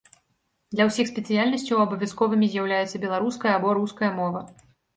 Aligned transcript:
Для 0.75 0.87
ўсіх 0.87 1.09
спецыяльнасцяў 1.11 1.83
абавязковымі 1.85 2.51
з'яўляюцца 2.55 3.05
беларуская 3.07 3.53
або 3.61 3.79
руская 3.83 4.11
мова. 4.21 4.47